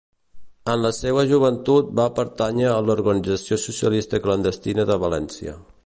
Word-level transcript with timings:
En 0.71 0.79
la 0.83 0.91
seua 0.99 1.25
joventut 1.31 1.91
va 1.99 2.07
pertànyer 2.21 2.71
a 2.73 2.81
l'organització 2.87 3.61
socialista 3.69 4.23
clandestina 4.25 4.89
de 4.93 4.99
València. 5.07 5.57